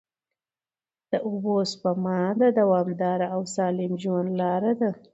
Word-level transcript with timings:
د 1.11 1.13
اوبو 1.27 1.55
سپما 1.71 2.21
د 2.39 2.41
دوامدار 2.59 3.19
او 3.33 3.41
سالم 3.55 3.93
ژوند 4.03 4.29
لاره 4.41 4.71
ده. 4.79 4.89